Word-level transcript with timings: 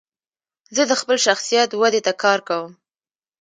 زه 0.75 0.83
د 0.89 0.93
خپل 1.01 1.17
شخصیت 1.25 1.69
ودي 1.81 2.01
ته 2.07 2.11
کار 2.23 2.39
کوم. 2.47 2.71